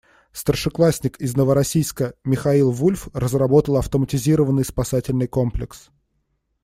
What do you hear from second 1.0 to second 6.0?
из Новороссийска Михаил Вульф разработал автоматизированный спасательный комплекс.